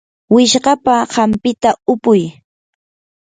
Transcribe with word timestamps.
wishqapa 0.33 0.95
hampita 1.15 1.69
upuy. 1.93 2.21